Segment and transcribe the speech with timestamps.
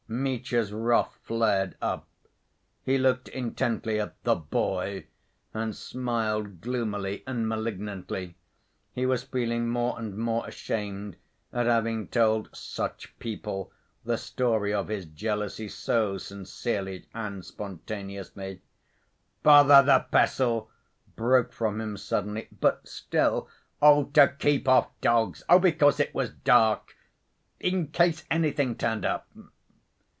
[0.13, 2.05] Mitya's wrath flared up.
[2.83, 5.07] He looked intently at "the boy"
[5.53, 8.35] and smiled gloomily and malignantly.
[8.91, 11.15] He was feeling more and more ashamed
[11.53, 13.71] at having told "such people"
[14.03, 18.61] the story of his jealousy so sincerely and spontaneously.
[19.43, 20.69] "Bother the pestle!"
[21.15, 22.49] broke from him suddenly.
[22.59, 23.47] "But still—"
[23.81, 25.41] "Oh, to keep off dogs....
[25.47, 26.97] Oh, because it was dark....
[27.61, 29.29] In case anything turned up."